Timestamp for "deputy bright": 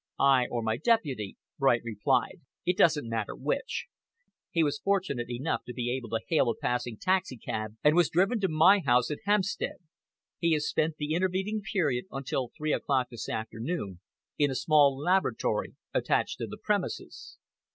0.77-1.81